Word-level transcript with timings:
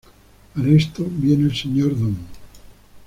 Para 0.55 0.69
esto 0.71 1.05
viene 1.07 1.43
el 1.43 1.55
señor 1.55 1.95
Dn. 1.95 2.17